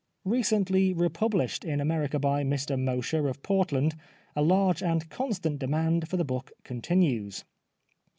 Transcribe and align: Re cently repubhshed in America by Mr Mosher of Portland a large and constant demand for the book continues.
Re 0.25 0.41
cently 0.41 0.95
repubhshed 0.95 1.63
in 1.63 1.79
America 1.79 2.17
by 2.17 2.43
Mr 2.43 2.75
Mosher 2.75 3.27
of 3.27 3.43
Portland 3.43 3.95
a 4.35 4.41
large 4.41 4.81
and 4.81 5.07
constant 5.11 5.59
demand 5.59 6.09
for 6.09 6.17
the 6.17 6.25
book 6.25 6.51
continues. 6.63 7.45